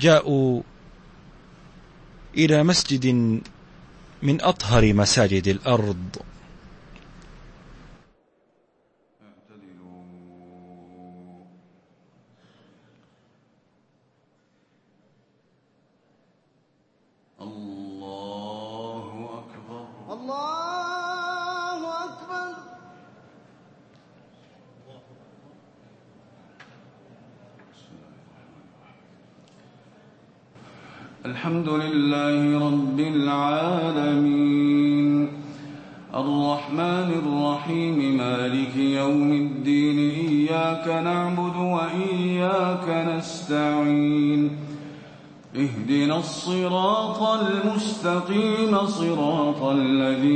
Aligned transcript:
جاءوا 0.00 0.62
إلى 2.34 2.62
مسجد 2.62 3.06
من 4.22 4.40
أطهر 4.42 4.92
مساجد 4.92 5.48
الأرض. 5.48 6.16
المستقيم 48.30 48.86
صراط 48.86 49.62
الذين 49.62 50.35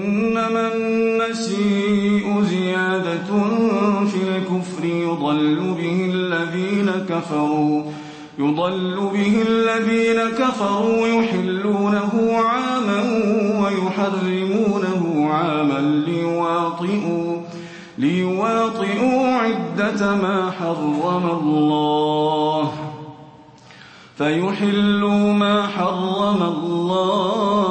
إنما 0.31 0.73
النسيء 0.73 2.41
زيادة 2.41 3.29
في 4.05 4.17
الكفر 4.37 4.85
يضل 4.85 5.75
به 5.77 6.11
الذين 6.13 6.91
كفروا 7.09 7.83
يضل 8.39 9.09
به 9.13 9.43
الذين 9.47 10.21
كفروا 10.37 11.07
يحلونه 11.07 12.33
عاما 12.35 13.01
ويحرمونه 13.63 15.29
عاما 15.29 15.79
ليواطئوا 16.07 17.37
ليواطئوا 17.97 19.27
عدة 19.27 20.15
ما 20.15 20.51
حرم 20.51 21.29
الله. 21.41 22.71
فيحلوا 24.17 25.33
ما 25.33 25.67
حرم 25.67 26.43
الله 26.43 27.70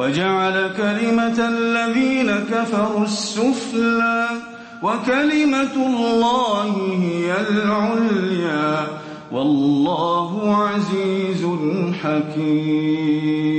وجعل 0.00 0.72
كلمة 0.76 1.48
الذين 1.48 2.30
كفروا 2.52 3.04
السفلى 3.04 4.26
وكلمة 4.82 5.76
الله 5.76 6.74
هي 7.00 7.40
العليا. 7.50 8.86
والله 9.32 10.56
عزيز 10.56 11.46
حكيم. 12.02 13.50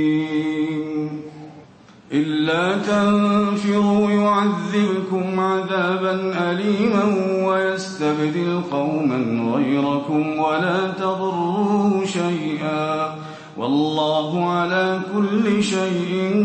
إلا 2.12 2.78
تنفروا 2.78 4.10
يعذبكم 4.10 5.40
عذابا 5.40 6.34
أليما 6.50 7.04
ويستبدل 7.46 8.60
قوما 8.70 9.52
غيركم 9.54 10.38
ولا 10.38 10.90
تضروه 10.98 12.04
شيئا. 12.04 13.21
والله 13.56 14.50
على 14.50 15.00
كل 15.14 15.62
شيء 15.62 16.44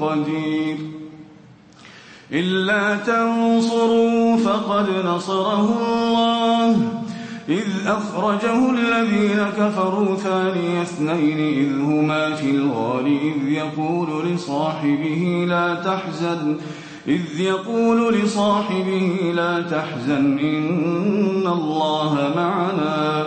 قدير. 0.00 0.76
إلا 2.32 2.96
تنصروا 2.96 4.36
فقد 4.36 4.86
نصره 5.06 5.78
الله. 5.80 6.76
إذ 7.48 7.86
أخرجه 7.86 8.70
الذين 8.70 9.46
كفروا 9.58 10.16
ثاني 10.16 10.82
اثنين 10.82 11.38
إذ 11.38 11.80
هما 11.80 12.34
في 12.34 12.50
الغار 12.50 13.06
إذ 13.06 13.48
يقول 13.48 14.26
لصاحبه 14.26 15.46
لا 15.48 15.74
تحزن 15.74 16.56
إذ 17.08 17.40
يقول 17.40 18.14
لصاحبه 18.14 19.32
لا 19.34 19.62
تحزن 19.62 20.38
إن 20.38 21.46
الله 21.46 22.32
معنا. 22.36 23.26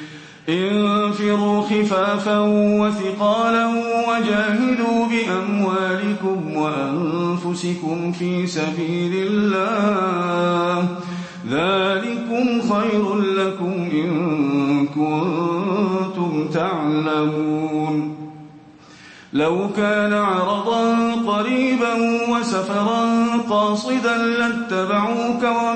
انفروا 0.49 1.61
خفافا 1.61 2.39
وثقالا 2.79 3.67
وجاهدوا 4.09 5.07
بأموالكم 5.07 6.55
وأنفسكم 6.55 8.11
في 8.11 8.47
سبيل 8.47 9.27
الله. 9.27 10.87
ذلكم 11.49 12.61
خير 12.73 13.15
لكم 13.15 13.89
إن 13.93 14.87
كنتم 14.87 16.47
تعلمون. 16.53 18.15
لو 19.33 19.69
كان 19.77 20.13
عرضا 20.13 21.13
قريبا 21.27 21.93
وسفرا 22.29 23.27
قاصدا 23.49 24.17
لاتبعوك 24.17 25.43
و 25.43 25.75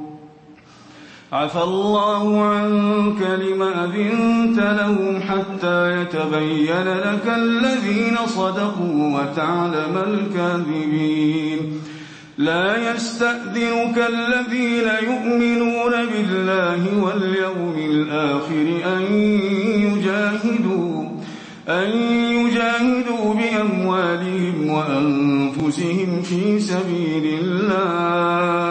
عفى 1.31 1.63
الله 1.63 2.41
عنك 2.43 3.21
لما 3.21 3.83
أذنت 3.85 4.59
لهم 4.59 5.21
حتى 5.21 6.01
يتبين 6.01 6.83
لك 6.83 7.25
الذين 7.37 8.17
صدقوا 8.27 9.19
وتعلم 9.19 9.95
الكاذبين. 10.07 11.59
لا 12.37 12.93
يستأذنك 12.93 13.97
الذين 13.97 14.87
يؤمنون 15.09 15.91
بالله 15.91 17.03
واليوم 17.03 17.75
الآخر 17.77 18.67
أن 18.97 19.01
يجاهدوا 19.87 21.03
أن 21.69 21.89
يجاهدوا 22.35 23.33
بأموالهم 23.33 24.69
وأنفسهم 24.69 26.21
في 26.21 26.59
سبيل 26.59 27.39
الله. 27.41 28.70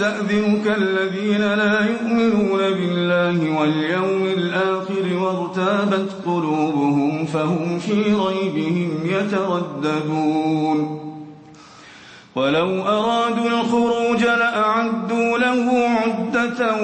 يستأذنك 0.00 0.66
الذين 0.66 1.40
لا 1.40 1.84
يؤمنون 1.84 2.58
بالله 2.58 3.60
واليوم 3.60 4.22
الآخر 4.22 5.16
وارتابت 5.16 6.12
قلوبهم 6.26 7.26
فهم 7.26 7.78
في 7.78 8.02
ريبهم 8.02 8.90
يترددون. 9.04 11.00
ولو 12.36 12.82
أرادوا 12.82 13.48
الخروج 13.48 14.24
لأعدوا 14.24 15.38
له 15.38 15.88
عدة 15.88 16.76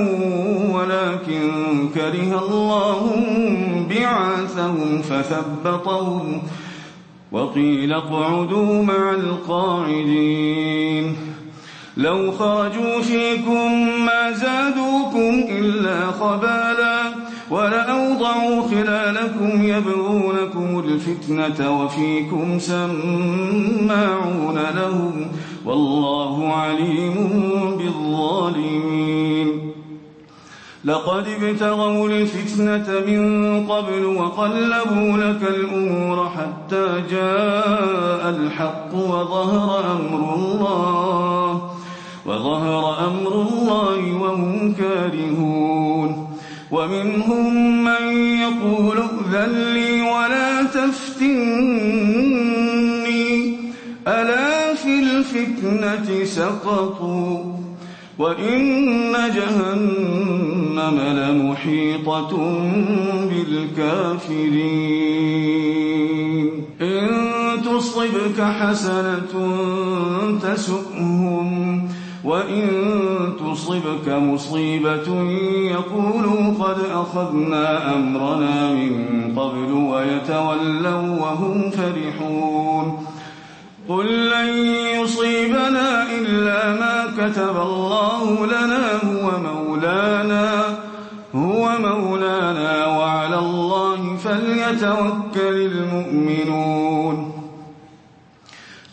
ولكن 0.72 1.88
كره 1.94 2.42
الله 2.42 3.16
بعاثهم 3.90 5.02
فثبطهم 5.02 6.42
وقيل 7.32 7.92
اقعدوا 7.92 8.82
مع 8.82 9.10
القاعدين. 9.10 11.16
لو 11.96 12.32
خرجوا 12.32 13.02
فيكم 13.02 13.88
ما 14.06 14.32
زادوكم 14.32 15.44
إلا 15.48 16.06
خبالا 16.06 17.02
ولأوضعوا 17.50 18.62
خلالكم 18.62 19.64
يبغونكم 19.64 20.82
الفتنة 20.84 21.82
وفيكم 21.82 22.58
سماعون 22.58 24.58
لهم 24.76 25.26
والله 25.64 26.52
عليم 26.52 27.14
بالظالمين. 27.78 29.72
لقد 30.84 31.26
ابتغوا 31.42 32.08
الفتنة 32.08 33.00
من 33.06 33.66
قبل 33.66 34.04
وقلبوا 34.04 35.16
لك 35.16 35.42
الأمور 35.42 36.28
حتى 36.28 37.02
جاء 37.10 38.30
الحق 38.30 38.94
وظهر 38.94 39.92
أمر 39.92 40.34
الله. 40.34 41.75
وظهر 42.26 43.06
أمر 43.08 43.32
الله 43.42 44.12
وهم 44.12 44.72
كارهون 44.72 46.10
ومنهم 46.70 47.84
من 47.84 48.04
يقول 48.38 48.98
ائذن 48.98 49.74
لي 49.74 50.02
ولا 50.02 50.62
تفتني. 50.62 52.06
ألا 54.08 54.74
في 54.74 54.98
الفتنة 54.98 56.24
سقطوا 56.24 57.38
وإن 58.18 59.12
جهنم 59.12 60.96
لمحيطة 61.00 62.32
بالكافرين. 63.30 64.86
إن 66.80 67.08
تصبك 67.64 68.40
حسنة 68.40 69.32
تسؤهم 70.42 71.85
وإن 72.26 72.66
تصبك 73.40 74.08
مصيبة 74.08 75.22
يقولوا 75.70 76.54
قد 76.60 76.76
أخذنا 76.94 77.94
أمرنا 77.94 78.70
من 78.70 79.32
قبل 79.38 79.72
ويتولوا 79.72 81.20
وهم 81.20 81.70
فرحون 81.70 83.06
قل 83.88 84.30
لن 84.30 84.48
يصيبنا 85.00 86.06
إلا 86.18 86.72
ما 86.72 87.06
كتب 87.18 87.56
الله 87.56 88.46
لنا 88.46 88.94
هو 89.04 89.30
مولانا 89.38 90.62
هو 91.34 91.68
مولانا 91.78 92.86
وعلى 92.86 93.38
الله 93.38 94.16
فليتوكل 94.16 95.56
المؤمنون 95.72 97.25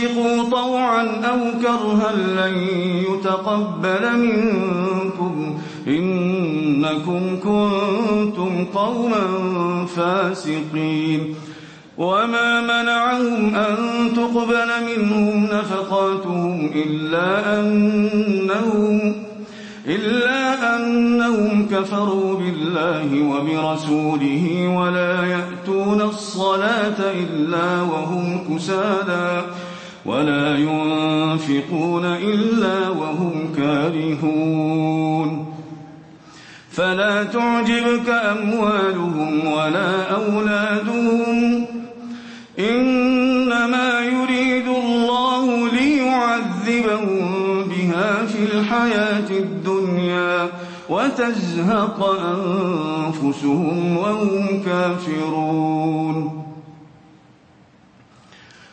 أنفقوا 0.00 0.50
طوعا 0.50 1.02
أو 1.02 1.38
كرها 1.62 2.12
لن 2.12 2.58
يتقبل 3.08 4.18
منكم. 4.18 5.58
إنكم 5.88 7.36
كنتم 7.42 8.64
قوما 8.74 9.26
فاسقين. 9.96 11.34
وما 11.98 12.60
منعهم 12.60 13.54
أن 13.54 13.76
تقبل 14.16 14.70
منهم 14.86 15.44
نفقاتهم 15.44 16.70
إلا 16.74 17.60
أنهم 17.60 19.14
إلا 19.86 20.76
أنهم 20.76 21.68
كفروا 21.70 22.34
بالله 22.34 23.22
وبرسوله 23.22 24.68
ولا 24.76 25.26
يأتون 25.26 26.02
الصلاة 26.02 26.98
إلا 26.98 27.82
وهم 27.82 28.40
كسالى 28.48 29.42
ولا 30.06 30.56
ينفقون 30.56 32.04
إلا 32.04 32.88
وهم 32.88 33.32
كارهون. 33.56 35.46
فلا 36.70 37.24
تعجبك 37.24 38.08
أموالهم 38.08 39.46
ولا 39.46 40.14
أولادهم. 40.14 41.66
إنما 42.58 44.00
يريد 44.00 44.66
الله 44.66 45.68
ليعذبهم 45.68 47.64
بها 47.64 48.26
في 48.26 48.42
الحياة 48.54 49.30
الدنيا 49.30 50.48
وتزهق 50.88 52.20
أنفسهم 52.20 53.96
وهم 53.96 54.62
كافرون. 54.66 56.39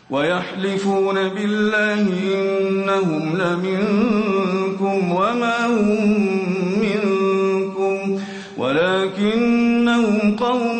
ويحلفون 0.09 1.15
بالله 1.29 2.01
إنهم 2.35 3.37
لمنكم 3.37 5.11
وما 5.11 5.67
هم 5.67 6.27
منكم 6.81 8.19
ولكنهم 8.57 10.35
قوم 10.35 10.79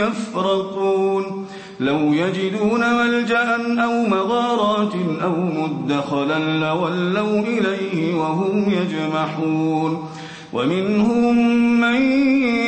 يفرقون 0.00 1.46
لو 1.80 2.12
يجدون 2.12 2.94
ملجأ 2.94 3.56
أو 3.84 4.02
مغارات 4.06 4.92
أو 5.22 5.34
مدخلا 5.36 6.38
لولوا 6.38 7.40
إليه 7.40 8.14
وهم 8.14 8.72
يجمحون. 8.72 10.08
ومنهم 10.52 11.36
من 11.80 12.02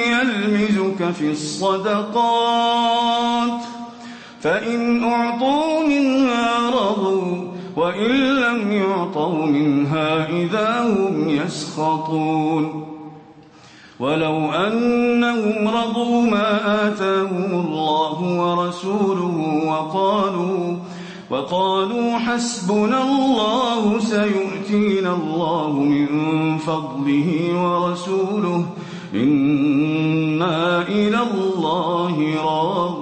يلمزك 0.04 1.10
في 1.18 1.30
الصدقات. 1.30 2.92
فإن 4.42 5.04
أعطوا 5.04 5.86
منها 5.86 6.70
رضوا 6.70 7.52
وإن 7.76 8.10
لم 8.36 8.72
يعطوا 8.72 9.46
منها 9.46 10.28
إذا 10.28 10.80
هم 10.80 11.28
يسخطون. 11.28 12.86
ولو 14.00 14.50
أنهم 14.52 15.68
رضوا 15.68 16.22
ما 16.22 16.48
آتاهم 16.88 17.50
الله 17.64 18.18
ورسوله 18.42 19.62
وقالوا 19.66 20.76
وقالوا 21.30 22.18
حسبنا 22.18 23.02
الله 23.02 23.98
سيؤتينا 23.98 25.14
الله 25.14 25.72
من 25.72 26.08
فضله 26.58 27.28
ورسوله 27.62 28.64
إنا 29.14 30.82
إلى 30.88 31.18
الله 31.34 32.36
راغبون. 32.44 33.01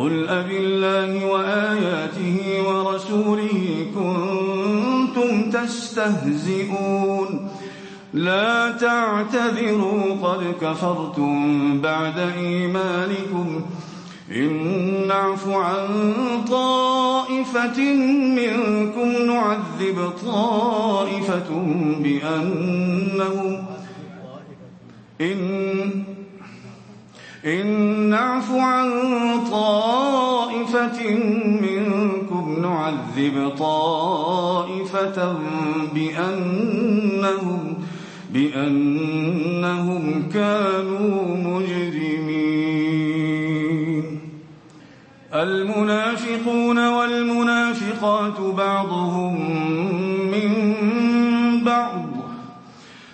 قل 0.00 0.28
أب 0.28 0.50
الله 0.50 1.26
وآياته 1.26 2.38
ورسوله 2.66 3.86
كنتم 3.94 5.50
تستهزئون 5.50 7.48
لا 8.14 8.70
تعتذروا 8.70 10.14
قد 10.22 10.54
كفرتم 10.60 11.80
بعد 11.80 12.18
إيمانكم 12.18 13.60
إن 14.30 14.52
نعف 15.08 15.48
عن 15.48 15.88
طائفة 16.50 17.80
منكم 18.40 19.08
نعذب 19.26 20.12
طائفة 20.26 21.50
بأنهم 21.98 23.64
إن 25.20 25.99
إن 27.44 27.66
نعف 28.10 28.52
عن 28.52 28.90
طائفة 29.50 31.14
منكم 31.60 32.56
نعذب 32.62 33.52
طائفة 33.58 35.36
بأنهم 35.94 37.74
بأنهم 38.32 40.28
كانوا 40.32 41.36
مجرمين. 41.36 42.60
المنافقون 45.34 46.88
والمنافقات 46.88 48.40
بعضهم 48.40 49.59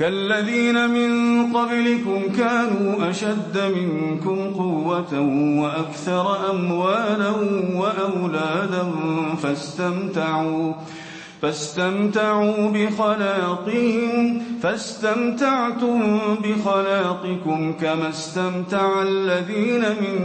كالذين 0.00 0.90
من 0.90 1.12
قبلكم 1.52 2.32
كانوا 2.38 3.10
أشد 3.10 3.58
منكم 3.76 4.54
قوة 4.54 5.20
وأكثر 5.60 6.50
أموالا 6.50 7.30
وأولادا 7.74 8.92
فاستمتعوا 9.42 10.72
فاستمتعوا 11.42 12.70
بخلاقهم 12.70 14.42
فاستمتعتم 14.62 16.18
بخلاقكم 16.44 17.72
كما 17.80 18.08
استمتع 18.08 19.02
الذين 19.02 19.80
من 19.80 20.16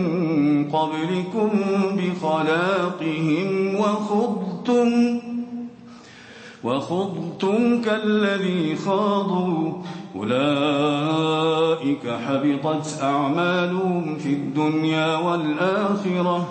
قبلكم 0.72 1.50
بخلاقهم 1.98 3.75
وخضتم. 3.75 5.20
وخضتم 6.65 7.81
كالذي 7.81 8.75
خاضوا 8.75 9.74
أولئك 10.15 12.10
حبطت 12.27 13.00
أعمالهم 13.01 14.17
في 14.17 14.34
الدنيا 14.34 15.17
والآخرة. 15.17 16.48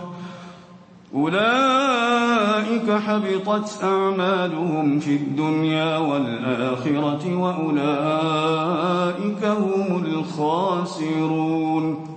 أولئك 1.15 2.91
حبطت 2.91 3.79
أعمالهم 3.83 5.01
في 5.01 5.17
الدنيا 5.17 5.99
والآخرة 5.99 7.37
وأولئك 7.37 9.45
هم 9.45 10.05
الخاسرون. 10.05 12.14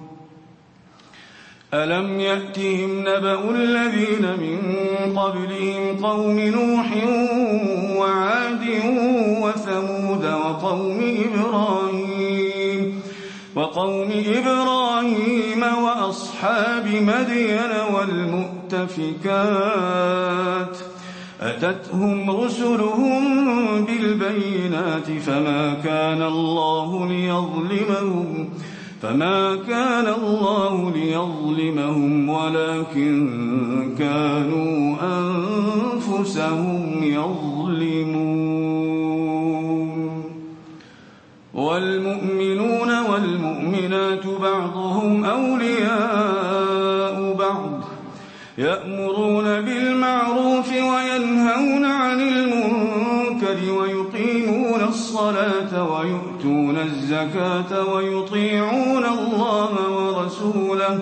ألم 1.74 2.20
يأتهم 2.20 3.00
نبأ 3.00 3.50
الذين 3.50 4.22
من 4.22 4.60
قبلهم 5.18 6.06
قوم 6.06 6.40
نوح 6.40 6.94
وعاد 7.98 8.62
وثمود 9.42 10.26
وقوم 10.26 11.00
إبراهيم 11.26 13.02
وقوم 13.56 14.10
إبراهيم 14.28 15.64
وأصحاب 15.84 16.88
مدين 16.88 17.72
والمؤتفكات 17.94 19.18
أتتهم 21.42 22.32
رسلهم 22.32 23.86
بالبينات 23.86 25.12
فما 25.26 25.74
كان 25.84 26.22
الله 26.22 27.08
ليظلمهم 27.08 28.50
فما 29.02 29.56
كان 29.56 30.08
الله 30.08 30.92
ليظلمهم 30.92 32.30
ولكن 32.30 33.96
كانوا 34.00 34.96
أنفسهم 35.20 37.04
يظلمون 37.04 38.48
والمؤمنون 41.54 43.00
والمؤمنات 43.10 44.28
بعضهم 44.28 45.26
أولياء 45.26 46.78
بعض 47.40 47.84
يأمرون 48.58 48.97
الصلاة 55.28 56.00
ويؤتون 56.00 56.78
الزكاة 56.78 57.94
ويطيعون 57.94 59.06
الله 59.06 59.72
ورسوله. 59.90 61.00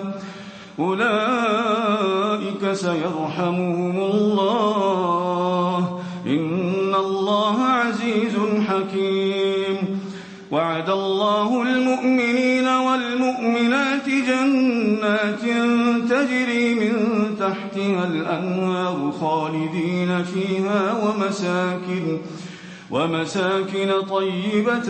أولئك 0.78 2.72
سيرحمهم 2.72 3.96
الله. 4.00 5.78
إن 6.26 6.94
الله 6.94 7.62
عزيز 7.62 8.36
حكيم. 8.68 10.00
وعد 10.50 10.90
الله 10.90 11.62
المؤمنين 11.62 12.68
والمؤمنات 12.68 14.08
جنات 14.08 15.44
تجري 16.10 16.74
من 16.74 16.92
تحتها 17.40 18.04
الأنهار 18.04 19.12
خالدين 19.20 20.24
فيها 20.24 20.92
ومساكن 21.02 22.18
ومساكن 22.90 23.92
طيبة 24.10 24.88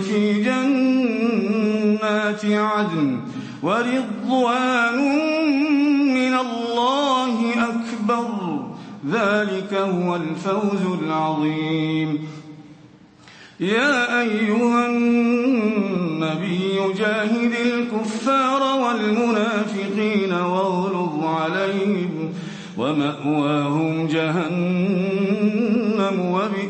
في 0.00 0.42
جنات 0.42 2.44
عدن 2.44 3.20
ورضوان 3.62 4.98
من 6.14 6.34
الله 6.34 7.52
أكبر. 7.52 8.60
ذلك 9.10 9.74
هو 9.74 10.16
الفوز 10.16 10.98
العظيم. 11.02 12.18
يا 13.60 14.20
أيها 14.20 14.86
النبي 14.86 16.78
جاهد 16.98 17.52
الكفار 17.66 18.62
والمنافقين 18.82 20.32
واغلظ 20.32 21.24
عليهم 21.24 22.32
ومأواهم 22.78 24.06
جهنم 24.06 26.20
وبئس 26.20 26.69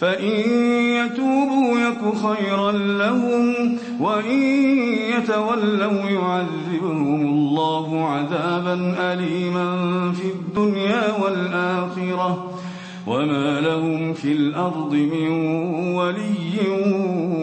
فإن 0.00 0.50
يتوبوا 1.00 1.78
يك 1.78 2.14
خيرا 2.26 2.72
لهم 2.72 3.78
وإن 4.00 4.40
يتولوا 5.16 6.10
يعذبهم 6.10 7.26
الله 7.26 8.08
عذابا 8.08 8.94
أليما 8.98 10.12
في 10.12 10.24
الدنيا 10.24 11.22
والآخرة. 11.22 12.52
وما 13.06 13.60
لهم 13.60 14.12
في 14.12 14.32
الأرض 14.32 14.92
من 14.92 15.30
ولي 15.94 16.58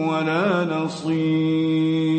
ولا 0.08 0.64
نصير. 0.64 2.14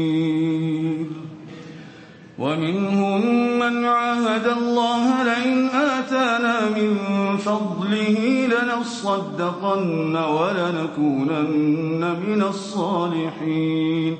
ومنهم 2.39 3.21
من 3.59 3.85
عاهد 3.85 4.47
الله 4.47 5.23
لئن 5.23 5.67
آتانا 5.67 6.69
من 6.69 6.97
فضله 7.37 8.34
لنصدقن 8.75 10.15
ولنكونن 10.15 12.15
من 12.27 12.43
الصالحين. 12.49 14.15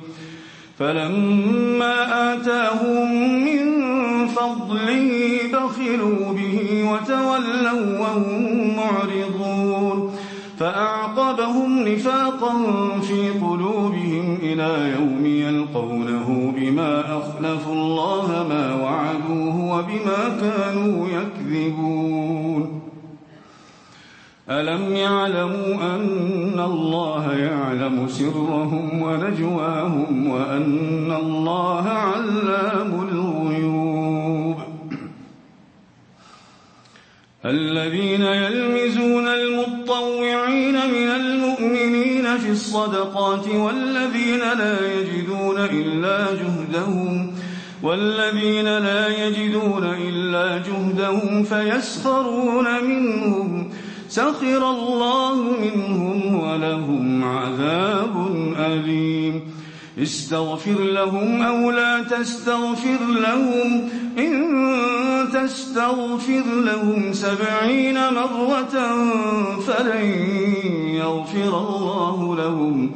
فلما 0.80 2.34
آتاهم 2.34 3.08
من 3.46 3.64
فضله 4.28 5.12
بخلوا 5.54 6.34
به 6.34 6.84
وتولوا 6.92 8.00
وهم 8.00 8.78
معرضون. 8.78 10.16
فأعقبهم 10.60 11.88
نفاقا 11.88 12.54
في 13.00 13.30
قلوبهم 13.30 14.38
إلى 14.44 14.94
يوم 15.00 15.26
يلقونه 15.26 16.54
بما 16.58 17.00
أخلفوا 17.00 17.74
الله 17.74 18.46
ما 18.50 18.84
وعدوه 18.84 19.78
وبما 19.78 20.38
كانوا 20.42 21.08
يكذبون. 21.08 22.85
ألم 24.50 24.96
يعلموا 24.96 25.96
أن 25.96 26.60
الله 26.60 27.34
يعلم 27.36 28.08
سرهم 28.08 29.02
ونجواهم 29.02 30.28
وأن 30.28 31.12
الله 31.12 31.90
علام 31.90 33.08
الغيوب؟ 33.10 34.58
الذين 37.46 38.22
يلمزون 38.22 39.28
المطوعين 39.28 40.74
من 40.74 41.10
المؤمنين 41.10 42.38
في 42.38 42.50
الصدقات 42.50 43.48
والذين 43.48 44.40
لا 44.40 44.94
يجدون 44.94 45.58
إلا 45.58 46.26
جهدهم 46.34 47.34
والذين 47.84 48.78
لا 48.78 49.28
يجدون 49.28 49.84
إلا 49.84 50.58
جهدهم 50.58 51.44
فيسخرون 51.44 52.84
منهم 52.84 53.70
سخر 54.16 54.70
الله 54.70 55.36
منهم 55.36 56.40
ولهم 56.40 57.24
عذاب 57.24 58.28
أليم. 58.58 59.42
استغفر 60.02 60.80
لهم 60.80 61.42
أو 61.42 61.72
لا 61.72 62.04
تستغفر 62.04 62.98
لهم. 63.22 63.90
إن 64.18 64.56
تستغفر 65.34 66.44
لهم 66.66 67.14
سبعين 67.14 67.94
مرة 67.94 69.06
فلن 69.60 70.06
يغفر 70.96 71.60
الله 71.60 72.36
لهم. 72.36 72.92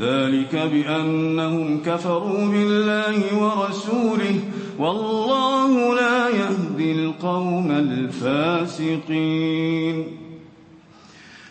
ذلك 0.00 0.70
بأنهم 0.72 1.80
كفروا 1.86 2.46
بالله 2.46 3.38
ورسوله. 3.38 4.40
والله 4.78 5.94
لا 5.94 6.28
يهدي 6.28 6.92
القوم 6.92 7.70
الفاسقين. 7.70 10.04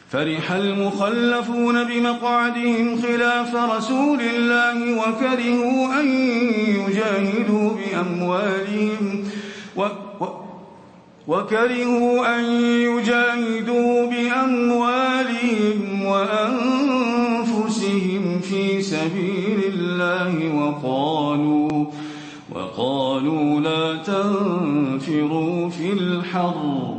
فرح 0.10 0.52
المخلفون 0.52 1.84
بمقعدهم 1.84 3.02
خلاف 3.02 3.56
رسول 3.56 4.22
الله 4.22 5.00
وكرهوا 5.00 6.00
أن 6.00 6.08
يجاهدوا 6.66 7.72
بأموالهم 7.74 9.24
و 9.76 9.82
و 10.22 10.26
وكرهوا 11.28 12.40
أن 12.40 12.44
يجاهدوا 12.64 14.10
بأموالهم 14.10 15.80
وأنفسهم 16.06 17.60
في 18.40 18.82
سبيل 18.82 19.64
الله 19.74 20.56
وقالوا 20.56 21.86
وقالوا 22.56 23.60
لا 23.62 23.96
تنفروا 23.96 25.70
في 25.70 25.94
الحر. 25.94 26.99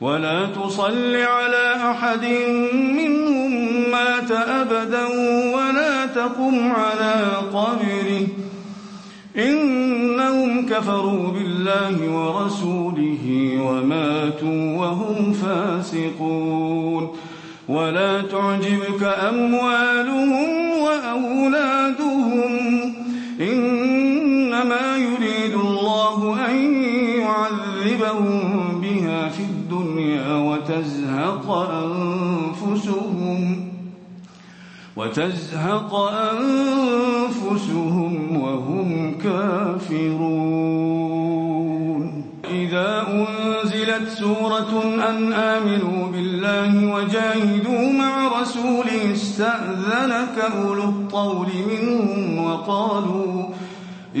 ولا 0.00 0.46
تصل 0.46 1.16
على 1.16 1.90
أحد 1.90 2.24
منهم 2.96 3.50
مات 3.90 4.30
أبدا 4.30 5.06
ولا 5.54 6.06
تقم 6.06 6.72
على 6.72 7.24
قبره. 7.52 8.26
إنهم 9.36 10.66
كفروا 10.66 11.28
بالله 11.28 12.08
ورسوله 12.10 13.56
وماتوا 13.62 14.76
وهم 14.76 15.32
فاسقون. 15.32 17.16
ولا 17.68 18.22
تعجبك 18.22 19.02
أموالهم 19.02 20.70
وأولادهم. 20.70 22.58
إنما 23.40 24.96
يريد 24.96 25.54
الله 25.54 26.46
أن 26.50 26.82
يعذبهم 27.20 28.47
وتزهق 30.78 31.50
أنفسهم 32.70 33.40
وتزهق 34.96 35.94
أنفسهم 37.14 38.12
وهم 38.40 39.14
كافرون. 39.22 40.68
إذا 42.50 43.06
أنزلت 43.08 44.08
سورة 44.08 44.82
أن 45.08 45.32
آمنوا 45.32 46.08
بالله 46.08 46.94
وجاهدوا 46.94 47.92
مع 47.92 48.40
رسوله 48.40 49.12
استأذنك 49.12 50.38
أولو 50.38 50.84
الطول 50.84 51.48
منهم 51.70 52.44
وقالوا 52.44 53.44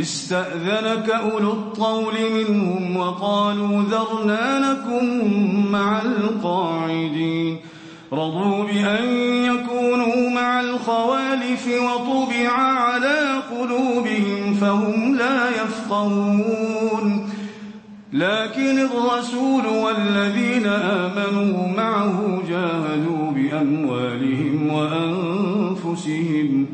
استأذنك 0.00 1.10
أولو 1.10 1.52
الطول 1.52 2.14
منهم 2.32 2.96
وقالوا 2.96 3.82
ذرنا 3.82 4.72
لكم 4.72 5.04
مع 5.72 6.02
القاعدين. 6.02 7.58
رضوا 8.12 8.64
بأن 8.64 9.04
يكونوا 9.44 10.30
مع 10.30 10.60
الخوالف 10.60 11.68
وطبع 11.68 12.48
على 12.50 13.42
قلوبهم 13.50 14.54
فهم 14.54 15.14
لا 15.16 15.48
يفقهون. 15.50 17.28
لكن 18.12 18.78
الرسول 18.78 19.66
والذين 19.66 20.66
آمنوا 20.66 21.68
معه 21.76 22.42
جاهدوا 22.48 23.30
بأموالهم 23.30 24.72
وأنفسهم 24.72 26.66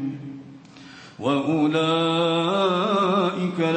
وأولئك 1.18 3.03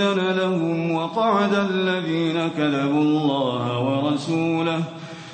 ليؤذن 0.00 0.38
لهم 0.38 0.92
وقعد 0.92 1.54
الذين 1.54 2.48
كذبوا 2.48 3.02
الله 3.02 3.80
ورسوله. 3.80 4.82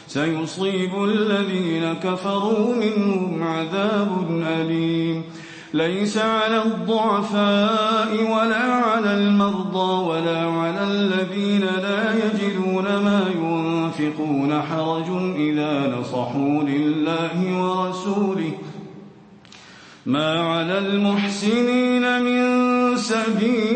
سيصيب 0.09 1.05
الذين 1.05 1.95
كفروا 1.95 2.75
منهم 2.75 3.43
عذاب 3.43 4.43
أليم. 4.61 5.23
ليس 5.75 6.19
على 6.19 6.63
الضعفاء 6.63 8.11
ولا 8.15 8.73
على 8.75 9.15
المرضى 9.15 10.09
ولا 10.09 10.41
على 10.47 10.83
الذين 10.85 11.61
لا 11.61 12.15
يجدون 12.15 12.85
ما 12.85 13.23
ينفقون 13.35 14.63
حرج 14.63 15.09
إذا 15.37 15.97
نصحوا 16.01 16.63
لله 16.63 17.37
ورسوله. 17.63 18.53
ما 20.07 20.41
على 20.41 20.79
المحسنين 20.79 22.23
من 22.23 22.97
سبيل 22.97 23.76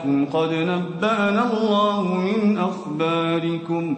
لكم 0.00 0.24
قد 0.24 0.52
نبأنا 0.52 1.52
الله 1.52 2.02
من 2.14 2.58
أخباركم 2.58 3.96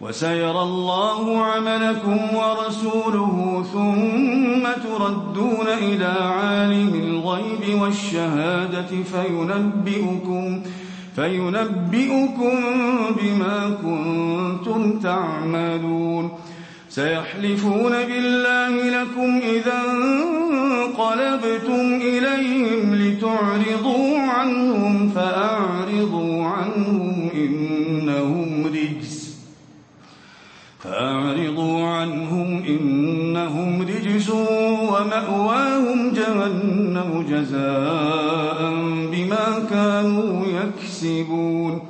وسيرى 0.00 0.62
الله 0.62 1.44
عملكم 1.44 2.18
ورسوله 2.34 3.64
ثم 3.72 4.82
تردون 4.82 5.66
إلى 5.66 6.14
عالم 6.20 6.94
الغيب 6.94 7.80
والشهادة 7.80 8.88
فينبئكم 9.12 10.62
فينبئكم 11.16 12.56
بما 13.22 13.76
كنتم 13.82 14.98
تعملون 14.98 16.30
سيحلفون 16.88 17.92
بالله 17.92 19.02
لكم 19.02 19.40
إذا 19.42 19.82
انقلبتم 21.10 22.00
إليهم 22.02 22.94
لتعرضوا 22.94 24.18
عنهم 24.18 25.08
فأعرضوا 25.08 26.44
عنهم 26.44 27.30
إنهم 27.34 28.66
رجس. 28.66 29.36
فأعرضوا 30.78 31.86
عنهم 31.86 32.62
إنهم 32.64 33.82
رجس 33.82 34.30
ومأواهم 34.90 36.12
جهنم 36.12 37.26
جزاء 37.30 38.72
بما 39.12 39.66
كانوا 39.70 40.44
يكسبون. 40.46 41.89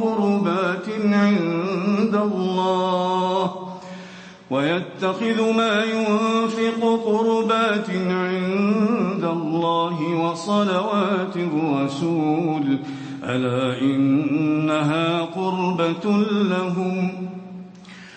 قربات 0.00 0.88
عند 1.12 2.14
الله 2.14 3.52
ويتخذ 4.50 5.52
ما 5.52 5.84
ينفق 5.84 7.00
قربات 7.06 7.90
عند 7.90 9.24
الله 9.24 10.02
وصلوات 10.14 11.36
الرسول 11.36 12.78
ألا 13.24 13.80
إنها 13.80 15.20
قربة 15.20 16.24
لهم 16.28 17.10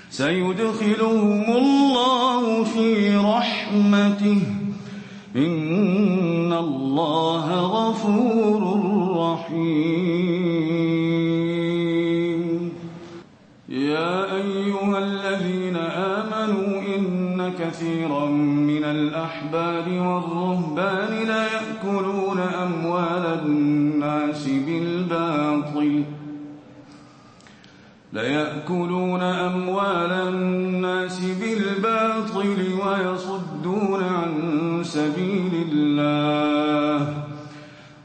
سيدخلهم 0.10 1.44
الله 1.58 2.64
في 2.64 3.18
رحمته 3.18 4.42
إن 5.36 6.54
الله 6.54 7.48
غفور 7.56 8.62
رحيم 9.18 10.55
الأحبار 19.26 19.90
والرهبان 19.90 21.28
لا 21.28 21.44
يأكلون 21.44 22.40
أموال 22.40 23.26
الناس 23.46 24.48
بالباطل. 24.48 26.04
ليأكلون 28.14 29.22
أموال 29.22 30.12
الناس 30.12 31.20
بالباطل 31.20 32.58
ويصدون 32.86 34.04
عن 34.04 34.34
سبيل 34.84 35.68
الله. 35.72 37.14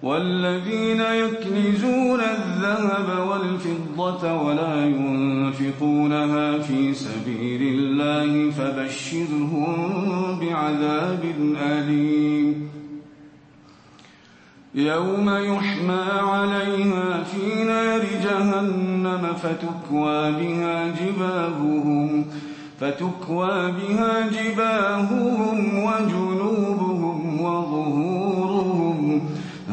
والذين 0.03 1.01
يكنزون 1.01 2.21
الذهب 2.71 3.29
والفضة 3.29 4.43
ولا 4.43 4.85
ينفقونها 4.85 6.59
في 6.59 6.95
سبيل 6.95 7.63
الله 7.63 8.51
فبشرهم 8.51 10.39
بعذاب 10.41 11.25
أليم. 11.63 12.71
يوم 14.75 15.29
يحمى 15.29 16.07
عليها 16.11 17.23
في 17.23 17.65
نار 17.65 18.03
جهنم 18.25 19.35
فتكوى 19.43 20.33
بها 20.33 20.89
جباههم 20.89 22.25
فتكوى 22.81 23.73
بها 23.73 24.29
جباههم 24.29 25.85
وجنوبهم 25.85 27.41
وظهورهم 27.41 27.80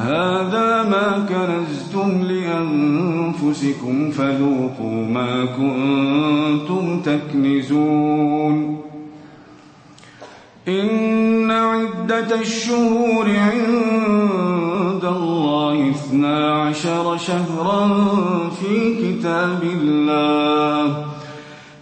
هذا 0.08 0.84
ما 0.84 1.26
كنزتم 1.30 2.22
لأنفسكم 2.22 4.12
فذوقوا 4.12 5.06
ما 5.06 5.46
كنتم 5.46 7.00
تكنزون. 7.00 8.82
إن 10.68 11.52
عدة 11.52 12.42
الشهور 12.42 13.26
عند 13.30 15.06
الله 15.06 15.90
اثنا 15.90 16.62
عشر 16.62 17.18
شهرا 17.18 17.90
في 18.50 18.96
كتاب 19.02 19.64
الله. 19.64 21.06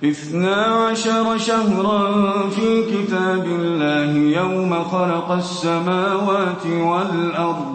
اثنا 0.03 0.55
عشر 0.55 1.37
شهرا 1.37 2.13
في 2.49 2.83
كتاب 2.91 3.45
الله 3.45 4.11
يوم 4.41 4.83
خلق 4.83 5.31
السماوات 5.31 6.65
والأرض 6.65 7.74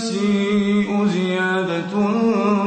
النسيء 0.00 1.06
زيادة 1.06 1.92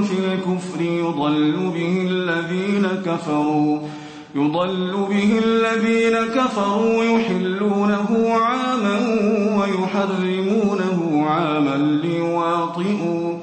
في 0.02 0.34
الكفر 0.34 0.82
يضل 0.82 1.72
به 1.74 2.08
الذين 2.10 2.88
كفروا 3.06 3.80
يضل 4.36 5.08
به 5.10 5.40
الذين 5.46 6.18
كفروا 6.36 7.04
يحلونه 7.04 8.30
عاما 8.34 8.98
ويحرمونه 9.58 11.26
عاما 11.28 11.78
ليواطئوا 11.78 13.38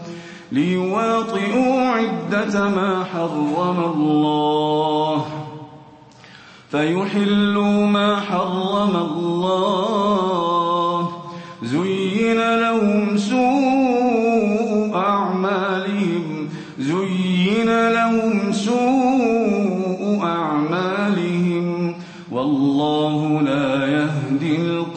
ليواطئوا 0.52 1.80
عدة 1.82 2.68
ما 2.68 3.04
حرم 3.04 3.92
الله. 3.94 5.26
فيحلوا 6.70 7.86
ما 7.86 8.20
حرم 8.20 8.96
الله. 8.96 10.49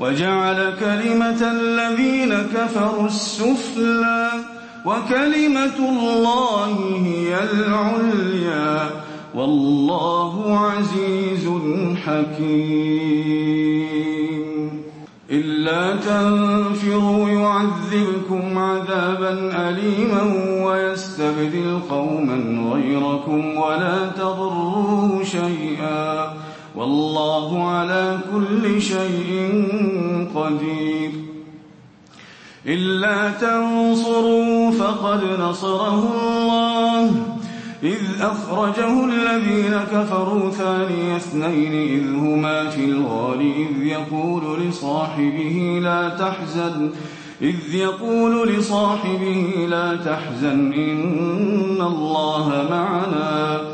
وجعل 0.00 0.74
كلمة 0.80 1.50
الذين 1.52 2.34
كفروا 2.34 3.06
السفلى 3.06 4.30
وكلمة 4.86 5.78
الله 5.78 6.78
هي 7.04 7.38
العليا. 7.52 8.90
والله 9.34 10.58
عزيز 10.58 11.50
حكيم. 12.06 13.44
إلا 15.30 15.96
تنفروا 15.96 17.28
يعذبكم 17.28 18.58
عذابا 18.58 19.52
أليما 19.68 20.22
ويستبدل 20.64 21.80
قوما 21.90 22.70
غيركم 22.72 23.56
ولا 23.56 24.08
تضروه 24.16 25.24
شيئا. 25.24 26.43
والله 26.76 27.68
على 27.68 28.18
كل 28.32 28.82
شيء 28.82 29.62
قدير. 30.34 31.10
إلا 32.66 33.30
تنصروا 33.30 34.70
فقد 34.70 35.24
نصره 35.40 36.12
الله. 36.16 37.10
إذ 37.82 38.00
أخرجه 38.20 39.04
الذين 39.04 39.80
كفروا 39.92 40.50
ثاني 40.50 41.16
اثنين 41.16 41.72
إذ 41.72 42.14
هما 42.14 42.70
في 42.70 42.84
الغار 42.84 43.40
إذ 43.40 43.86
يقول 43.86 44.60
لصاحبه 44.60 45.80
لا 45.82 46.08
تحزن 46.08 46.90
إذ 47.42 47.74
يقول 47.74 48.48
لصاحبه 48.48 49.66
لا 49.68 49.96
تحزن 49.96 50.72
إن 50.72 51.82
الله 51.82 52.66
معنا. 52.70 53.73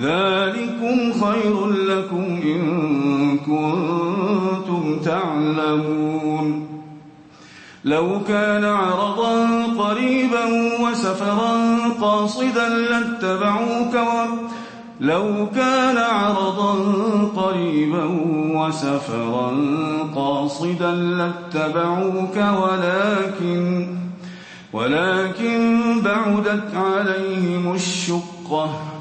ذلكم 0.00 1.12
خير 1.24 1.66
لكم 1.66 2.40
إن 2.44 3.38
كنتم 3.38 5.00
تعلمون 5.04 6.66
لو 7.84 8.20
كان 8.28 8.64
عرضا 8.64 9.66
قريبا 9.78 10.44
وسفرا 10.80 11.78
قاصدا 12.00 12.68
لاتبعوك. 12.68 13.96
لو 15.00 15.46
كان 15.54 15.96
عرضا 15.96 16.74
قريبا 17.36 18.04
وسفرا 18.54 19.52
قاصدا 20.16 20.92
لاتبعوك 20.92 22.36
ولكن 22.36 23.88
ولكن 24.72 25.80
بعدت 26.04 26.74
عليهم 26.74 27.74
الشقة 27.74 28.95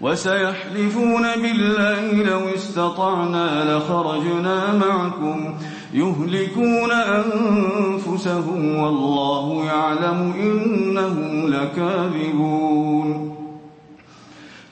وسيحلفون 0.00 1.22
بالله 1.42 2.12
لو 2.12 2.48
استطعنا 2.54 3.76
لخرجنا 3.76 4.74
معكم 4.74 5.54
يهلكون 5.94 6.92
أنفسهم 6.92 8.76
والله 8.76 9.64
يعلم 9.64 10.32
إنهم 10.40 11.48
لكاذبون. 11.48 13.36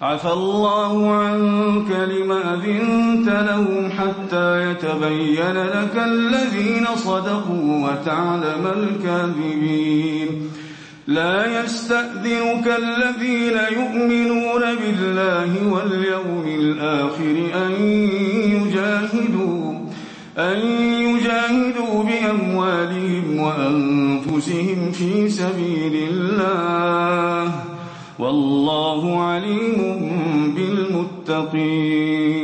عفى 0.03 0.33
الله 0.33 1.11
عنك 1.11 1.91
لما 1.91 2.55
أذنت 2.55 3.29
لهم 3.29 3.91
حتى 3.91 4.71
يتبين 4.71 5.57
لك 5.65 5.97
الذين 5.97 6.87
صدقوا 6.97 7.89
وتعلم 7.89 8.67
الكاذبين. 8.77 10.51
لا 11.07 11.65
يستأذنك 11.65 12.67
الذين 12.79 13.59
يؤمنون 13.79 14.61
بالله 14.61 15.69
واليوم 15.73 16.45
الآخر 16.47 17.37
أن 17.67 17.73
يجاهدوا 18.53 19.75
أن 20.39 20.59
يجاهدوا 21.03 22.05
بأموالهم 22.05 23.39
وأنفسهم 23.39 24.91
في 24.93 25.29
سبيل 25.29 26.09
الله. 26.11 27.53
والله 28.19 29.23
عليم 29.23 29.81
بالمتقين. 30.57 32.44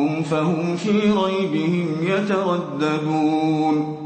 فهم 0.31 0.75
في 0.75 0.91
ريبهم 0.91 1.87
يترددون. 2.01 3.97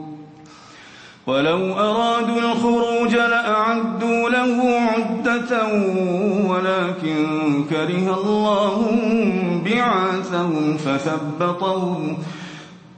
ولو 1.28 1.73
أرادوا 1.73 2.39
الخروج 2.39 3.15
لأعدوا 3.15 4.30
له 4.30 4.80
عدة 4.80 5.67
ولكن 6.49 7.26
كره 7.69 8.21
الله 8.21 8.91
بعاثهم 9.65 10.78
فثبطهم 10.78 12.17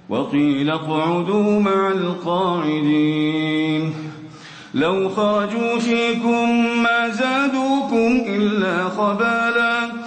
وقيل 0.09 0.69
اقعدوا 0.69 1.59
مع 1.59 1.91
القاعدين. 1.91 3.93
لو 4.73 5.09
خرجوا 5.09 5.80
فيكم 5.80 6.65
ما 6.84 7.09
زادوكم 7.09 8.21
إلا 8.28 8.89
خبالا 8.89 10.07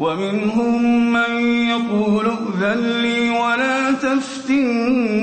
ومنهم 0.00 1.12
من 1.12 1.32
يقول 1.68 2.26
ائذن 2.26 3.00
لي 3.02 3.30
ولا 3.30 3.92
تفتني. 3.92 5.18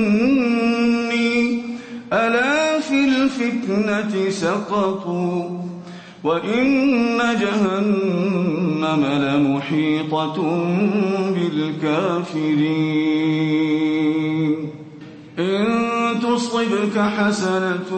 ألا 2.13 2.79
في 2.79 3.05
الفتنة 3.05 4.29
سقطوا 4.29 5.49
وإن 6.23 7.17
جهنم 7.41 9.05
لمحيطة 9.05 10.37
بالكافرين. 11.35 12.85
إن 15.39 15.65
تصبك 16.23 16.99
حسنة 16.99 17.89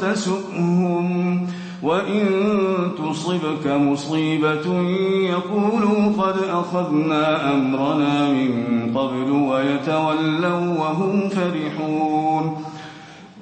تسؤهم 0.00 1.46
وإن 1.86 2.26
تصبك 2.98 3.66
مصيبة 3.66 4.80
يقولوا 5.30 6.12
قد 6.18 6.36
أخذنا 6.50 7.54
أمرنا 7.54 8.28
من 8.28 8.92
قبل 8.96 9.30
ويتولوا 9.30 10.78
وهم 10.78 11.28
فرحون 11.28 12.64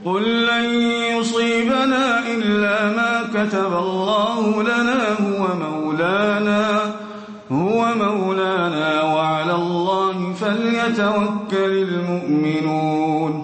قل 0.05 0.47
لن 0.47 0.65
يصيبنا 1.19 2.19
إلا 2.35 2.87
ما 2.97 3.23
كتب 3.35 3.73
الله 3.79 4.63
لنا 4.63 5.13
هو 5.13 5.47
مولانا 5.71 6.81
هو 7.53 7.87
مولانا 7.95 9.03
وعلى 9.03 9.55
الله 9.55 10.33
فليتوكل 10.33 11.73
المؤمنون 11.89 13.44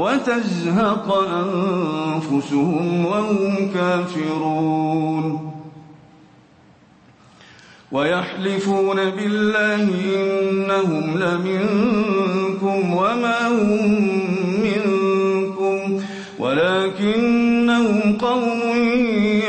وتزهق 0.00 1.06
أنفسهم 1.14 3.06
وهم 3.06 3.72
كافرون. 3.74 5.50
ويحلفون 7.92 8.96
بالله 9.10 9.88
إنهم 10.16 11.18
لمنكم 11.18 12.94
وما 12.94 13.48
هم 13.48 13.90
منكم 14.62 16.02
ولكنهم 16.38 18.18
قوم 18.18 18.60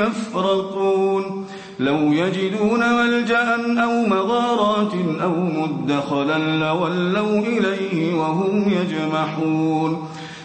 يفرقون 0.02 1.46
لو 1.80 1.98
يجدون 1.98 2.80
ملجأ 2.94 3.56
أو 3.84 4.08
مغارات 4.08 4.94
أو 5.22 5.34
مدخلا 5.36 6.38
لولوا 6.38 7.40
إليه 7.40 8.14
وهم 8.14 8.72
يجمحون. 8.72 10.08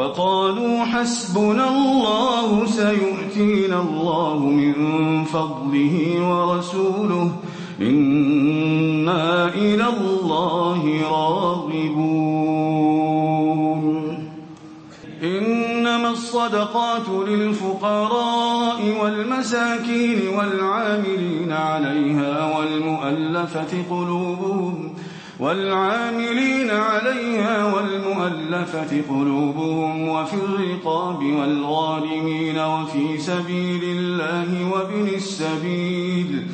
وقالوا 0.00 0.84
حسبنا 0.84 1.68
الله 1.68 2.66
سيؤتينا 2.66 3.80
الله 3.80 4.38
من 4.38 4.74
فضله 5.24 6.20
ورسوله. 6.30 7.30
إنا 7.80 9.54
إلى 9.54 9.86
الله 10.00 11.00
راغبون. 11.10 12.60
إنما 15.22 16.10
الصدقات 16.10 17.08
للفقراء 17.28 18.96
والمساكين 19.02 20.18
والعاملين 20.38 21.52
عليها 21.52 22.58
والمؤلفة 22.58 23.82
قلوبهم 23.90 24.89
والعاملين 25.40 26.70
عليها 26.70 27.74
والمؤلفة 27.74 29.02
قلوبهم 29.08 30.08
وفي 30.08 30.34
الرقاب 30.34 31.22
والغارمين 31.22 32.58
وفي 32.58 33.18
سبيل 33.18 33.84
الله 33.84 34.70
وابن 34.72 35.08
السبيل 35.08 36.46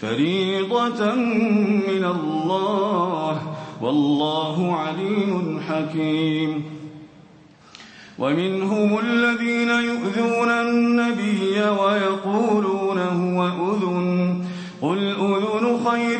فريضة 0.00 1.14
من 1.14 2.04
الله 2.04 3.42
والله 3.82 4.76
عليم 4.76 5.60
حكيم. 5.68 6.80
ومنهم 8.18 8.98
الذين 8.98 9.68
يؤذون 9.68 10.48
النبي 10.48 11.60
ويقولون 11.60 12.98
هو 12.98 13.46
أذن 13.46 14.44
قل 14.82 14.98
أذن 14.98 15.80
خير 15.90 16.19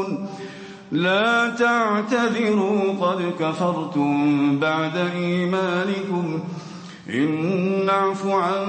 لا 0.91 1.49
تعتذروا 1.49 2.93
قد 3.01 3.33
كفرتم 3.39 4.59
بعد 4.59 4.97
إيمانكم. 4.97 6.39
إن 7.09 7.85
نعف 7.85 8.27
عن 8.27 8.65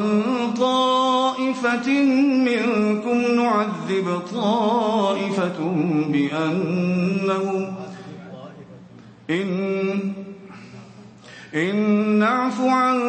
طائفة 0.58 1.88
منكم 2.22 3.18
نعذب 3.42 4.20
طائفة 4.34 5.58
بأنهم 6.08 7.74
إن 9.30 10.12
إن 11.54 11.76
نعف 12.18 12.60
عن 12.60 13.00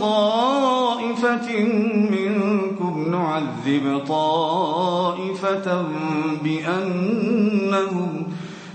طائفة 0.00 1.62
منكم 2.10 3.10
نعذب 3.10 4.04
طائفة 4.08 5.84
بأنهم 6.44 8.31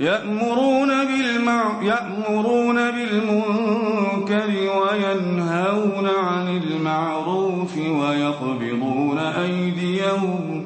يأمرون, 0.00 0.88
بالمع... 0.88 1.82
يأمرون 1.82 2.76
بالمنكر 2.90 4.50
وينهون 4.50 6.06
عن 6.06 6.48
المعروف 6.48 7.78
ويقبضون 7.78 9.18
أيديهم. 9.18 10.64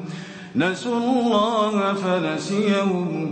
نسوا 0.55 0.97
الله 0.97 1.93
فنسيهم. 1.93 3.31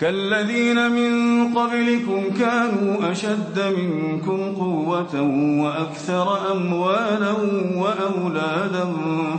كالذين 0.00 0.90
من 0.90 1.12
قبلكم 1.54 2.30
كانوا 2.38 3.12
أشد 3.12 3.74
منكم 3.78 4.54
قوة 4.54 5.22
وأكثر 5.62 6.52
أموالا 6.52 7.32
وأولادا 7.76 8.94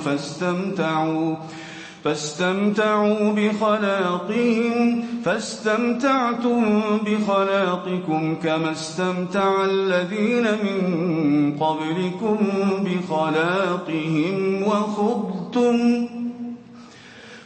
فاستمتعوا 0.05 1.36
فاستمتعوا 2.03 3.32
بخلاقهم 3.32 5.03
فاستمتعتم 5.26 6.82
بخلاقكم 7.05 8.36
كما 8.43 8.72
استمتع 8.72 9.66
الذين 9.66 10.43
من 10.43 11.57
قبلكم 11.60 12.38
بخلاقهم 12.86 14.64
وخضتم. 14.64 16.07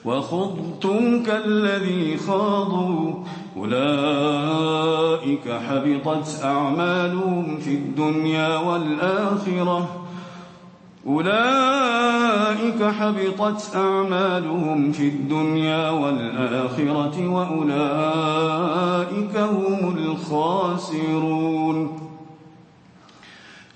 وخضتم 0.06 1.24
كالذي 1.24 2.18
خاضوا. 2.18 3.14
أولئك 3.58 5.49
حبطت 5.49 6.39
أعمالهم 6.43 7.58
في 7.58 7.74
الدنيا 7.74 8.58
والآخرة. 8.58 9.89
أولئك 11.08 12.84
حبطت 12.84 13.76
أعمالهم 13.76 14.91
في 14.91 15.08
الدنيا 15.08 15.89
والآخرة 15.89 17.28
وأولئك 17.28 17.78
هم 19.38 19.97
الخاسرون. 19.97 22.03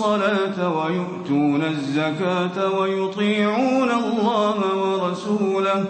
الصلاة 0.00 0.58
ويؤتون 0.78 1.62
الزكاة 1.62 2.78
ويطيعون 2.80 3.90
الله 3.90 4.56
ورسوله. 4.76 5.84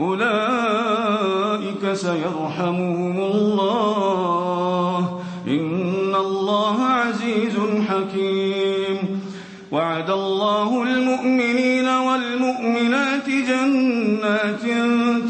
أولئك 0.00 1.92
سيرحمهم 1.92 3.20
الله. 3.20 4.98
إن 5.46 6.14
الله 6.14 6.82
عزيز 6.82 7.56
حكيم. 7.88 9.20
وعد 9.72 10.10
الله 10.10 10.82
المؤمنين 10.82 11.88
والمؤمنات 11.88 13.28
جنات 13.28 14.64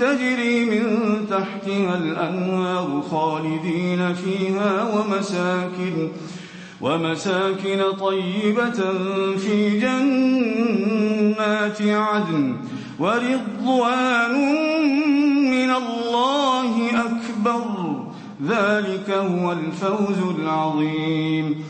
تجري 0.00 0.64
من 0.64 0.84
تحتها 1.30 1.98
الأنهار 1.98 3.02
خالدين 3.10 4.14
فيها 4.14 4.72
ومساكن 4.94 6.08
ومساكن 6.84 7.82
طيبة 8.00 8.80
في 9.36 9.80
جنات 9.80 11.82
عدن 11.82 12.56
ورضوان 12.98 14.34
من 15.50 15.70
الله 15.70 16.90
أكبر. 17.06 17.64
ذلك 18.46 19.10
هو 19.10 19.52
الفوز 19.52 20.18
العظيم. 20.38 21.64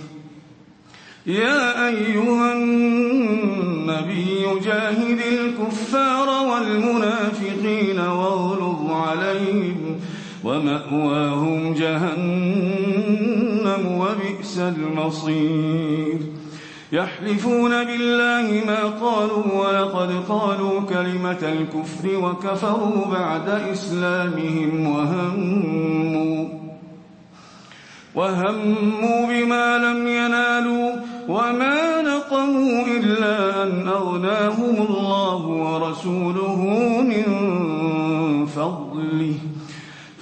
يا 1.27 1.89
أيها 1.89 2.53
النبي 2.53 4.45
جاهد 4.65 5.21
الكفار 5.33 6.29
والمنافقين 6.51 8.01
واغلظ 8.01 8.91
عليهم. 8.91 10.01
ومأواهم 10.45 11.75
جهنم 11.75 13.03
وبئس 14.01 14.59
المصير. 14.59 16.19
يحلفون 16.93 17.85
بالله 17.85 18.63
ما 18.67 18.85
قالوا 18.85 19.45
ولقد 19.55 20.25
قالوا 20.29 20.81
كلمة 20.81 21.43
الكفر 21.43 22.17
وكفروا 22.17 23.07
بعد 23.07 23.49
إسلامهم 23.49 24.87
وهموا 24.87 26.49
وهموا 28.15 29.27
بما 29.27 29.79
لم 29.79 30.09
ينالوا 30.09 30.93
وما 31.29 32.03
نقموا 32.03 32.87
إلا 32.87 33.63
أن 33.63 33.89
أغناهم 33.89 34.87
الله 34.89 35.47
ورسوله 35.47 36.61
من 37.03 37.34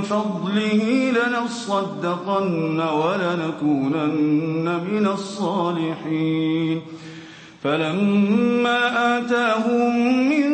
فضله 0.00 1.10
لنصدقن 1.10 2.80
ولنكونن 2.80 4.64
من 4.92 5.06
الصالحين. 5.06 6.80
فلما 7.64 9.18
آتاهم 9.18 10.28
من 10.28 10.46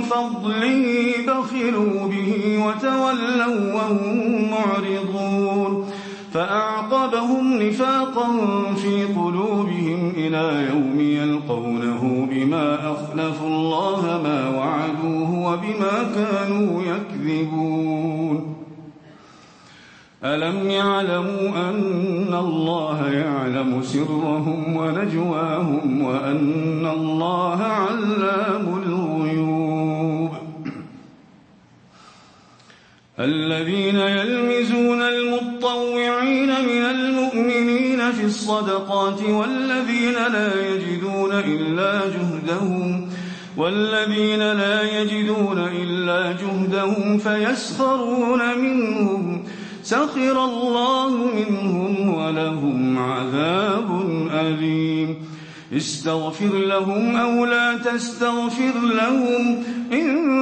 فضله 0.00 1.14
بخلوا 1.26 2.08
به 2.08 2.64
وتولوا 2.66 3.72
وهم 3.74 4.50
معرضون. 4.50 5.90
فأعقبهم 6.34 7.62
نفاقا 7.62 8.26
في 8.74 9.04
قلوبهم 9.04 10.12
إلى 10.16 10.68
يوم 10.70 11.00
يلقونه 11.00 12.28
بما 12.30 12.74
أخلفوا 12.74 13.48
الله 13.48 14.20
ما 14.24 14.48
وعدوه 14.58 15.30
وبما 15.52 16.12
كانوا 16.14 16.82
يكذبون. 16.82 18.63
ألم 20.24 20.70
يعلموا 20.70 21.70
أن 21.70 22.34
الله 22.34 23.08
يعلم 23.12 23.82
سرهم 23.82 24.76
ونجواهم 24.76 26.02
وأن 26.04 26.86
الله 26.86 27.62
علام 27.62 28.82
الغيوب 28.86 30.30
الذين 33.20 33.96
يلمزون 33.96 35.02
المطوعين 35.02 36.48
من 36.48 36.82
المؤمنين 36.82 38.12
في 38.12 38.24
الصدقات 38.24 39.22
والذين 39.22 40.32
لا 40.32 40.68
يجدون 40.68 41.32
إلا 41.32 42.00
جهدهم 42.06 43.08
والذين 43.56 44.52
لا 44.52 45.00
يجدون 45.00 45.58
إلا 45.58 46.32
جهدهم 46.32 47.18
فيسخرون 47.18 48.58
منهم 48.58 49.33
سخر 49.84 50.44
الله 50.44 51.10
منهم 51.10 52.14
ولهم 52.14 52.98
عذاب 52.98 54.02
أليم. 54.30 55.16
استغفر 55.76 56.46
لهم 56.46 57.16
أو 57.16 57.44
لا 57.44 57.78
تستغفر 57.78 58.72
لهم. 58.94 59.62
إن 59.92 60.34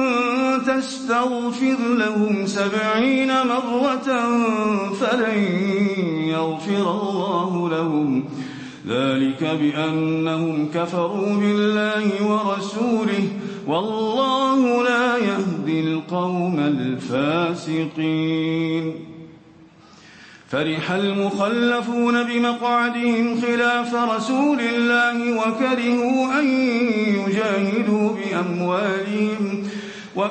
تستغفر 0.67 1.77
لهم 1.97 2.45
سبعين 2.45 3.27
مرة 3.27 4.29
فلن 4.93 5.47
يغفر 6.27 6.91
الله 6.91 7.69
لهم. 7.69 8.23
ذلك 8.87 9.43
بأنهم 9.43 10.69
كفروا 10.73 11.35
بالله 11.35 12.27
ورسوله. 12.27 13.27
والله 13.67 14.83
لا 14.83 15.17
يهدي 15.17 15.79
القوم 15.79 16.59
الفاسقين. 16.59 19.12
فرح 20.53 20.91
المخلفون 20.91 22.23
بمقعدهم 22.23 23.41
خلاف 23.41 23.95
رسول 23.95 24.59
الله 24.59 25.37
وكرهوا 25.37 26.39
أن 26.39 26.47
يجاهدوا 27.27 28.09
بأموالهم 28.09 29.63
و 30.15 30.25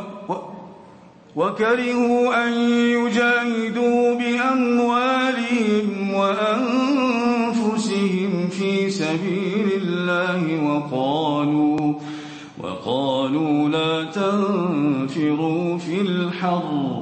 وكرهوا 1.37 2.47
أن 2.47 2.53
يجاهدوا 2.71 4.15
بأموالهم 4.15 5.89
وأنفسهم 6.15 7.53
في 8.51 8.91
سبيل 8.91 9.69
الله 9.83 10.65
وقالوا 10.65 11.95
وقالوا 12.63 13.69
لا 13.69 14.05
تنفروا 14.05 15.79
في 15.79 16.01
الحر. 16.01 17.02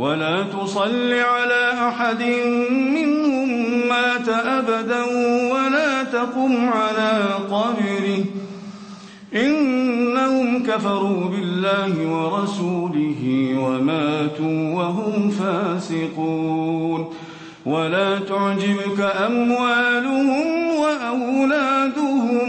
ولا 0.00 0.42
تصل 0.42 1.12
على 1.12 1.72
أحد 1.88 2.22
منهم 2.94 3.48
مات 3.88 4.28
أبدا 4.28 5.04
ولا 5.52 6.04
تقم 6.04 6.68
على 6.68 7.28
قبره. 7.50 8.24
إنهم 9.34 10.62
كفروا 10.62 11.24
بالله 11.28 11.92
ورسوله 12.12 13.54
وماتوا 13.58 14.74
وهم 14.74 15.30
فاسقون. 15.30 17.14
ولا 17.66 18.18
تعجبك 18.18 19.00
أموالهم 19.26 20.46
وأولادهم. 20.80 22.48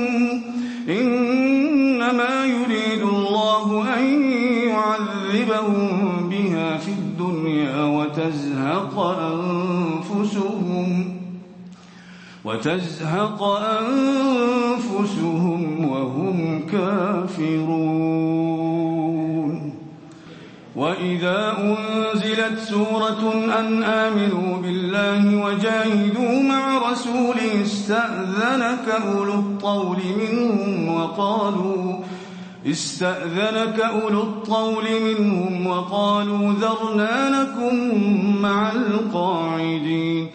إنما 0.89 2.45
يريد 2.45 3.01
الله 3.01 3.85
أن 3.97 4.05
يعذبهم 4.67 5.90
وتزهق 8.21 8.99
أنفسهم 9.33 10.89
وتزهق 12.45 13.43
أنفسهم 14.63 15.61
وهم 15.89 16.65
كافرون. 16.71 18.11
وإذا 20.75 21.57
أنزلت 21.59 22.59
سورة 22.59 23.33
أن 23.59 23.83
آمنوا 23.83 24.57
بالله 24.57 25.45
وجاهدوا 25.45 26.43
مع 26.43 26.91
رسوله 26.91 27.61
استأذنك 27.63 28.89
أولو 28.89 29.33
الطول 29.33 29.97
منهم 30.19 30.95
وقالوا 30.95 31.99
استأذنك 32.65 33.79
أولو 33.79 34.21
الطول 34.21 34.83
منهم 35.01 35.67
وقالوا 35.67 36.53
ذرنا 36.53 37.41
لكم 37.41 37.75
مع 38.41 38.71
القاعدين. 38.71 40.27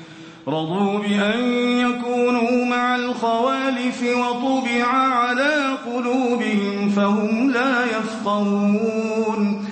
رضوا 0.48 0.98
بأن 0.98 1.44
يكونوا 1.78 2.64
مع 2.64 2.96
الخوالف 2.96 4.02
وطبع 4.02 4.86
على 4.86 5.76
قلوبهم 5.86 6.88
فهم 6.88 7.50
لا 7.50 7.84
يفقهون. 7.84 9.66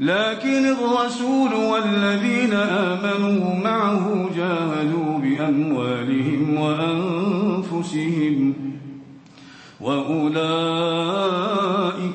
لكن 0.00 0.66
الرسول 0.66 1.54
والذين 1.54 2.52
آمنوا 2.52 3.54
معه 3.54 4.30
جاهدوا 4.36 5.18
بأموالهم 5.18 6.60
وأنفسهم 6.60 8.54
وأولئك 9.80 11.67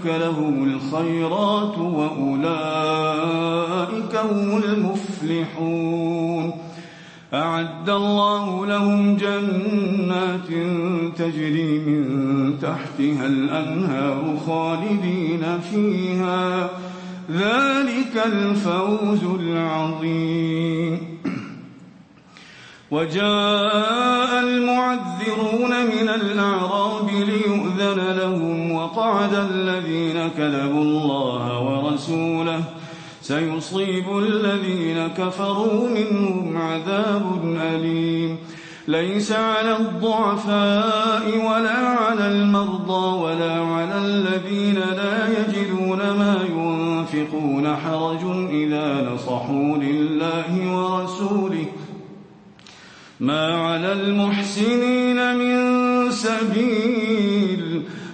لهم 0.06 0.64
الخيرات 0.64 1.78
وأولئك 1.78 2.44
هم 4.16 4.64
المفلحون. 4.64 6.52
أعد 7.34 7.90
الله 7.90 8.66
لهم 8.66 9.18
جنات 9.18 10.48
تجري 11.18 11.80
من 11.80 12.06
تحتها 12.62 13.26
الأنهار 13.26 14.38
خالدين 14.48 15.60
فيها. 15.72 16.70
ذلك 17.32 18.24
الفوز 18.26 19.24
العظيم. 19.40 21.00
وجاء 22.92 24.40
المعذرون 24.40 25.86
من 25.86 26.10
الأعراب 26.10 27.10
ليؤذن 27.10 28.00
لهم 28.18 28.53
وقعد 29.04 29.34
الذين 29.34 30.28
كذبوا 30.38 30.82
الله 30.82 31.60
ورسوله 31.60 32.64
سيصيب 33.22 34.18
الذين 34.18 35.08
كفروا 35.08 35.90
منهم 35.90 36.58
عذاب 36.58 37.58
أليم. 37.76 38.38
ليس 38.88 39.32
على 39.32 39.78
الضعفاء 39.78 41.24
ولا 41.48 41.80
على 41.88 42.28
المرضى 42.28 43.22
ولا 43.24 43.54
على 43.54 43.98
الذين 43.98 44.80
لا 44.80 45.18
يجدون 45.40 46.00
ما 46.00 46.40
ينفقون 46.50 47.76
حرج 47.76 48.24
إذا 48.50 49.10
نصحوا 49.14 49.78
لله 49.78 50.50
ورسوله. 50.76 51.66
ما 53.20 53.56
على 53.68 53.94
المحسنين 53.94 55.36
من 55.36 56.12
سبيل 56.12 57.03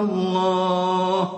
الله 0.00 1.28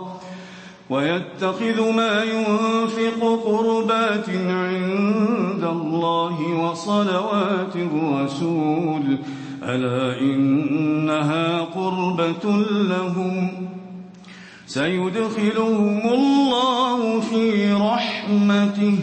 ويتخذ 0.91 1.91
ما 1.97 2.25
ينفق 2.25 3.41
قربات 3.45 4.29
عند 4.31 5.65
الله 5.65 6.37
وصلوات 6.43 7.77
الرسول. 7.77 9.19
ألا 9.63 10.21
إنها 10.21 11.61
قربة 11.61 12.57
لهم؟ 12.71 13.69
سيدخلهم 14.67 16.01
الله 16.13 17.21
في 17.21 17.73
رحمته. 17.73 18.99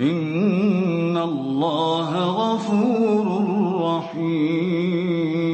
إن 0.00 1.16
الله 1.16 2.10
غفور 2.28 3.26
رحيم. 3.82 5.53